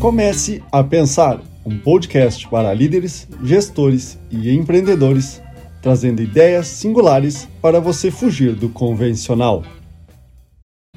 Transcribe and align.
Comece 0.00 0.62
a 0.70 0.84
Pensar, 0.84 1.40
um 1.64 1.80
podcast 1.80 2.46
para 2.50 2.72
líderes, 2.74 3.26
gestores 3.42 4.18
e 4.30 4.54
empreendedores, 4.54 5.40
trazendo 5.80 6.20
ideias 6.20 6.66
singulares 6.66 7.48
para 7.62 7.80
você 7.80 8.10
fugir 8.10 8.54
do 8.54 8.68
convencional. 8.68 9.64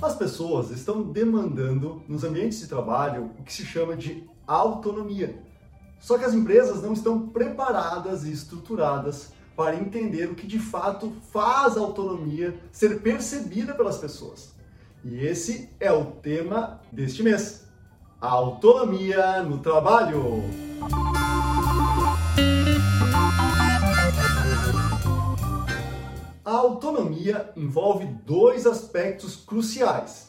As 0.02 0.16
pessoas 0.18 0.70
estão 0.72 1.02
demandando 1.02 2.04
nos 2.10 2.26
ambientes 2.26 2.60
de 2.60 2.68
trabalho 2.68 3.32
o 3.40 3.44
que 3.44 3.54
se 3.54 3.66
chama 3.66 3.96
de 3.96 4.26
autonomia. 4.46 5.42
Só 6.02 6.18
que 6.18 6.26
as 6.26 6.34
empresas 6.34 6.84
não 6.84 6.92
estão 6.92 7.30
preparadas 7.30 8.26
e 8.26 8.34
estruturadas 8.34 9.32
para 9.56 9.78
entender 9.78 10.26
o 10.26 10.36
que 10.36 10.46
de 10.46 10.60
fato 10.60 11.14
faz 11.32 11.78
a 11.78 11.80
autonomia 11.80 12.54
ser 12.70 13.00
percebida 13.00 13.74
pelas 13.74 13.98
pessoas. 13.98 14.54
E 15.06 15.20
esse 15.20 15.70
é 15.80 15.92
o 15.92 16.04
tema 16.04 16.82
deste 16.92 17.24
mês. 17.24 17.69
Autonomia 18.22 19.42
no 19.44 19.60
trabalho. 19.60 20.44
A 26.44 26.52
autonomia 26.52 27.50
envolve 27.56 28.08
dois 28.26 28.68
aspectos 28.68 29.38
cruciais: 29.38 30.28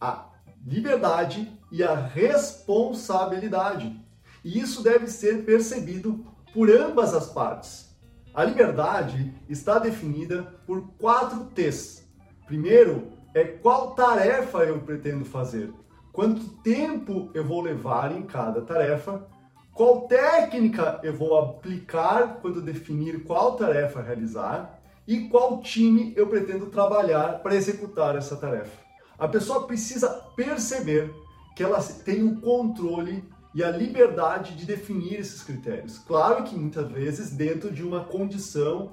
a 0.00 0.30
liberdade 0.66 1.48
e 1.70 1.84
a 1.84 1.94
responsabilidade. 1.94 4.04
E 4.44 4.58
isso 4.58 4.82
deve 4.82 5.06
ser 5.06 5.44
percebido 5.44 6.26
por 6.52 6.68
ambas 6.68 7.14
as 7.14 7.28
partes. 7.28 7.96
A 8.34 8.42
liberdade 8.42 9.32
está 9.48 9.78
definida 9.78 10.42
por 10.66 10.88
quatro 10.98 11.44
T's. 11.54 12.04
Primeiro 12.46 13.12
é 13.32 13.44
qual 13.44 13.94
tarefa 13.94 14.64
eu 14.64 14.80
pretendo 14.80 15.24
fazer 15.24 15.72
quanto 16.12 16.48
tempo 16.62 17.30
eu 17.34 17.44
vou 17.44 17.62
levar 17.62 18.12
em 18.12 18.22
cada 18.22 18.60
tarefa, 18.60 19.26
qual 19.72 20.02
técnica 20.02 21.00
eu 21.02 21.16
vou 21.16 21.38
aplicar 21.38 22.40
quando 22.42 22.60
definir 22.60 23.24
qual 23.24 23.56
tarefa 23.56 24.02
realizar 24.02 24.78
e 25.06 25.28
qual 25.28 25.60
time 25.60 26.12
eu 26.14 26.26
pretendo 26.26 26.66
trabalhar 26.66 27.42
para 27.42 27.54
executar 27.54 28.14
essa 28.16 28.36
tarefa. 28.36 28.82
A 29.18 29.26
pessoa 29.26 29.66
precisa 29.66 30.08
perceber 30.36 31.12
que 31.56 31.62
ela 31.62 31.82
tem 31.82 32.22
o 32.22 32.40
controle 32.40 33.24
e 33.54 33.62
a 33.62 33.70
liberdade 33.70 34.54
de 34.54 34.64
definir 34.64 35.20
esses 35.20 35.42
critérios. 35.42 35.98
Claro 35.98 36.44
que 36.44 36.54
muitas 36.54 36.90
vezes 36.90 37.30
dentro 37.30 37.70
de 37.70 37.82
uma 37.82 38.04
condição 38.04 38.92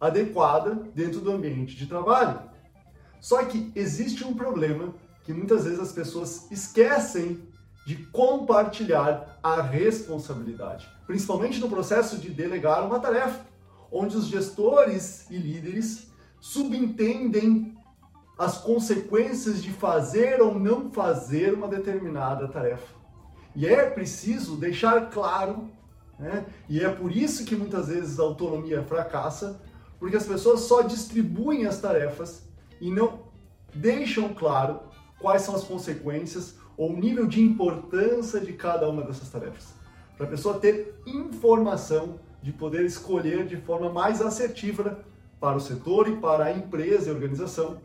adequada 0.00 0.74
dentro 0.94 1.20
do 1.20 1.32
ambiente 1.32 1.76
de 1.76 1.86
trabalho. 1.86 2.40
Só 3.20 3.44
que 3.44 3.70
existe 3.74 4.24
um 4.24 4.34
problema 4.34 4.94
que 5.30 5.34
muitas 5.34 5.62
vezes 5.62 5.78
as 5.78 5.92
pessoas 5.92 6.50
esquecem 6.50 7.40
de 7.86 7.94
compartilhar 8.06 9.38
a 9.40 9.62
responsabilidade, 9.62 10.88
principalmente 11.06 11.60
no 11.60 11.68
processo 11.68 12.18
de 12.18 12.30
delegar 12.30 12.84
uma 12.84 12.98
tarefa, 12.98 13.46
onde 13.92 14.16
os 14.16 14.26
gestores 14.26 15.30
e 15.30 15.38
líderes 15.38 16.10
subentendem 16.40 17.76
as 18.36 18.58
consequências 18.58 19.62
de 19.62 19.70
fazer 19.70 20.42
ou 20.42 20.58
não 20.58 20.90
fazer 20.90 21.54
uma 21.54 21.68
determinada 21.68 22.48
tarefa. 22.48 22.94
E 23.54 23.68
é 23.68 23.88
preciso 23.88 24.56
deixar 24.56 25.10
claro, 25.10 25.70
né? 26.18 26.44
e 26.68 26.82
é 26.82 26.88
por 26.88 27.14
isso 27.14 27.44
que 27.44 27.54
muitas 27.54 27.86
vezes 27.86 28.18
a 28.18 28.24
autonomia 28.24 28.82
fracassa, 28.82 29.60
porque 29.96 30.16
as 30.16 30.26
pessoas 30.26 30.62
só 30.62 30.82
distribuem 30.82 31.66
as 31.66 31.80
tarefas 31.80 32.42
e 32.80 32.90
não 32.90 33.30
deixam 33.72 34.34
claro 34.34 34.89
quais 35.20 35.42
são 35.42 35.54
as 35.54 35.64
consequências 35.64 36.56
ou 36.76 36.90
o 36.92 36.98
nível 36.98 37.26
de 37.26 37.40
importância 37.40 38.40
de 38.40 38.52
cada 38.54 38.88
uma 38.88 39.02
dessas 39.02 39.28
tarefas. 39.28 39.74
Para 40.16 40.26
a 40.26 40.30
pessoa 40.30 40.58
ter 40.58 41.00
informação 41.06 42.18
de 42.42 42.52
poder 42.52 42.84
escolher 42.84 43.46
de 43.46 43.56
forma 43.56 43.90
mais 43.90 44.20
assertiva 44.20 45.04
para 45.38 45.56
o 45.56 45.60
setor 45.60 46.08
e 46.08 46.16
para 46.16 46.46
a 46.46 46.52
empresa 46.52 47.08
e 47.08 47.12
organização 47.12 47.78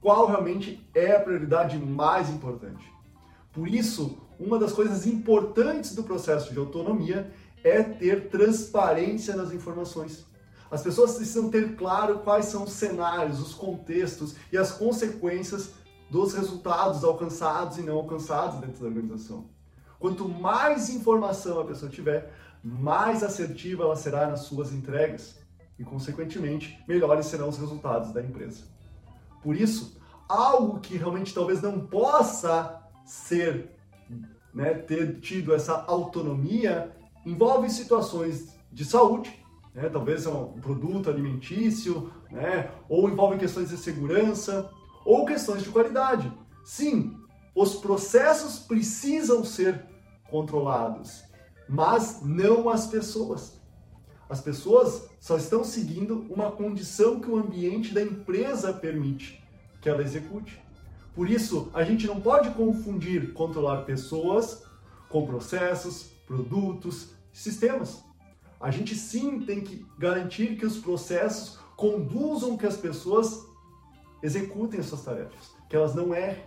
qual 0.00 0.26
realmente 0.26 0.86
é 0.94 1.16
a 1.16 1.20
prioridade 1.20 1.76
mais 1.78 2.30
importante. 2.30 2.92
Por 3.52 3.68
isso, 3.68 4.18
uma 4.38 4.58
das 4.58 4.72
coisas 4.72 5.06
importantes 5.06 5.94
do 5.94 6.04
processo 6.04 6.52
de 6.52 6.58
autonomia 6.58 7.30
é 7.64 7.82
ter 7.82 8.28
transparência 8.28 9.34
nas 9.34 9.52
informações. 9.52 10.24
As 10.70 10.82
pessoas 10.82 11.14
precisam 11.14 11.50
ter 11.50 11.74
claro 11.76 12.18
quais 12.18 12.46
são 12.46 12.64
os 12.64 12.72
cenários, 12.72 13.40
os 13.40 13.54
contextos 13.54 14.36
e 14.52 14.58
as 14.58 14.70
consequências 14.70 15.70
dos 16.10 16.32
resultados 16.34 17.04
alcançados 17.04 17.78
e 17.78 17.82
não 17.82 17.96
alcançados 17.96 18.60
dentro 18.60 18.80
da 18.80 18.86
organização. 18.86 19.46
Quanto 19.98 20.28
mais 20.28 20.88
informação 20.90 21.60
a 21.60 21.64
pessoa 21.64 21.90
tiver, 21.90 22.32
mais 22.62 23.22
assertiva 23.22 23.84
ela 23.84 23.96
será 23.96 24.26
nas 24.26 24.40
suas 24.40 24.72
entregas 24.72 25.38
e, 25.78 25.84
consequentemente, 25.84 26.78
melhores 26.86 27.26
serão 27.26 27.48
os 27.48 27.58
resultados 27.58 28.12
da 28.12 28.22
empresa. 28.22 28.64
Por 29.42 29.54
isso, 29.54 30.00
algo 30.28 30.80
que 30.80 30.96
realmente 30.96 31.34
talvez 31.34 31.62
não 31.62 31.86
possa 31.86 32.82
ser, 33.04 33.70
né, 34.52 34.74
ter 34.74 35.20
tido 35.20 35.54
essa 35.54 35.84
autonomia, 35.86 36.92
envolve 37.24 37.70
situações 37.70 38.54
de 38.72 38.84
saúde, 38.84 39.32
né, 39.74 39.88
talvez 39.88 40.26
é 40.26 40.30
um 40.30 40.60
produto 40.60 41.08
alimentício, 41.08 42.12
né, 42.30 42.70
ou 42.88 43.08
envolve 43.08 43.38
questões 43.38 43.70
de 43.70 43.76
segurança, 43.76 44.70
ou 45.08 45.24
questões 45.24 45.62
de 45.62 45.70
qualidade. 45.70 46.30
Sim, 46.62 47.16
os 47.54 47.76
processos 47.76 48.58
precisam 48.58 49.42
ser 49.42 49.86
controlados, 50.30 51.24
mas 51.66 52.20
não 52.22 52.68
as 52.68 52.86
pessoas. 52.86 53.58
As 54.28 54.42
pessoas 54.42 55.08
só 55.18 55.38
estão 55.38 55.64
seguindo 55.64 56.26
uma 56.28 56.50
condição 56.50 57.20
que 57.20 57.30
o 57.30 57.38
ambiente 57.38 57.94
da 57.94 58.02
empresa 58.02 58.70
permite 58.70 59.42
que 59.80 59.88
ela 59.88 60.02
execute. 60.02 60.62
Por 61.14 61.30
isso, 61.30 61.70
a 61.72 61.82
gente 61.82 62.06
não 62.06 62.20
pode 62.20 62.50
confundir 62.50 63.32
controlar 63.32 63.86
pessoas 63.86 64.64
com 65.08 65.26
processos, 65.26 66.10
produtos, 66.26 67.14
sistemas. 67.32 68.04
A 68.60 68.70
gente 68.70 68.94
sim 68.94 69.40
tem 69.40 69.62
que 69.62 69.86
garantir 69.98 70.58
que 70.58 70.66
os 70.66 70.76
processos 70.76 71.58
conduzam 71.78 72.58
que 72.58 72.66
as 72.66 72.76
pessoas 72.76 73.47
executem 74.22 74.80
as 74.80 74.86
suas 74.86 75.04
tarefas, 75.04 75.54
que 75.68 75.76
elas 75.76 75.94
não 75.94 76.14
errem. 76.14 76.42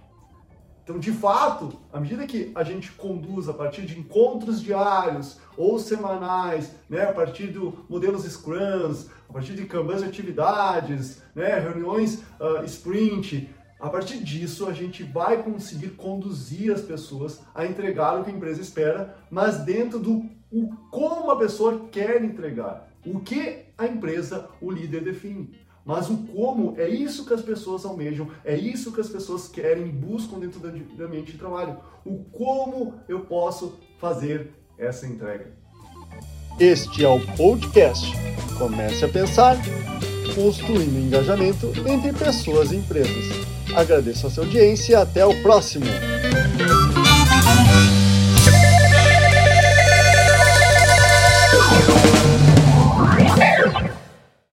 Então, 0.84 0.98
de 0.98 1.12
fato, 1.12 1.80
à 1.94 2.00
medida 2.00 2.26
que 2.26 2.52
a 2.56 2.64
gente 2.64 2.92
conduz 2.92 3.48
a 3.48 3.54
partir 3.54 3.84
de 3.84 4.00
encontros 4.00 4.62
diários 4.62 5.38
ou 5.56 5.78
semanais, 5.78 6.72
né, 6.90 7.04
a 7.04 7.14
partir 7.14 7.48
do 7.48 7.86
modelos 7.88 8.24
Scrums, 8.24 9.10
a 9.30 9.34
partir 9.34 9.54
de 9.54 9.66
Kanban 9.66 9.98
de 9.98 10.06
atividades, 10.06 11.22
né, 11.36 11.60
reuniões 11.60 12.24
uh, 12.40 12.66
sprint, 12.66 13.50
a 13.80 13.90
partir 13.90 14.24
disso 14.24 14.68
a 14.68 14.74
gente 14.74 15.04
vai 15.04 15.42
conseguir 15.42 15.92
conduzir 15.92 16.74
as 16.74 16.82
pessoas 16.82 17.40
a 17.54 17.66
entregar 17.66 18.20
o 18.20 18.24
que 18.24 18.32
a 18.32 18.34
empresa 18.34 18.62
espera, 18.62 19.16
mas 19.30 19.60
dentro 19.60 20.00
do 20.00 20.30
o, 20.52 20.76
como 20.90 21.32
a 21.32 21.38
pessoa 21.38 21.88
quer 21.90 22.22
entregar, 22.24 22.92
o 23.06 23.22
que 23.22 23.66
a 23.78 23.88
empresa, 23.88 24.50
o 24.60 24.70
líder 24.70 25.04
define. 25.04 25.58
Mas 25.86 26.10
o 26.10 26.18
como 26.18 26.76
é 26.78 26.88
isso 26.88 27.26
que 27.26 27.34
as 27.34 27.42
pessoas 27.42 27.86
almejam, 27.86 28.30
é 28.46 28.56
isso 28.56 28.92
que 28.92 29.02
as 29.02 29.10
pessoas 29.10 29.48
querem 29.48 29.88
e 29.88 29.92
buscam 29.92 30.40
dentro 30.40 30.60
do 30.60 31.04
ambiente 31.04 31.32
de 31.32 31.38
trabalho. 31.38 31.78
O 32.06 32.24
como 32.26 32.96
eu 33.10 33.22
posso 33.22 33.80
fazer 33.98 34.52
essa 34.78 35.08
entrega. 35.08 35.52
Este 36.60 37.04
é 37.04 37.10
o 37.10 37.20
podcast. 37.36 38.12
Comece 38.58 39.06
a 39.06 39.10
pensar, 39.10 39.58
construindo 40.36 41.00
engajamento 41.00 41.72
entre 41.88 42.14
pessoas 42.14 42.72
e 42.72 42.76
empresas. 42.76 43.26
Agradeço 43.76 44.28
a 44.28 44.30
sua 44.30 44.44
audiência 44.44 44.94
e 44.94 44.96
até 44.96 45.26
o 45.26 45.42
próximo. 45.42 45.86